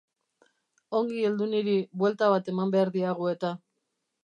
[0.99, 3.53] Ongi heldu niri, buelta bat eman behar diagu eta.